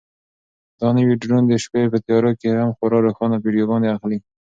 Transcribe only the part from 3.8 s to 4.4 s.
اخلي.